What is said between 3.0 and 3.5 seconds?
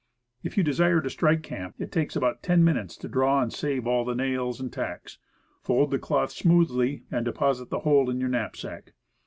draw